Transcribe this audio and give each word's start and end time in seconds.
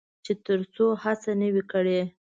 چې 0.25 0.33
تر 0.45 0.59
څو 0.75 0.85
هڅه 1.03 1.31
نه 1.41 1.47
وي 1.53 1.63
کړې. 1.71 1.99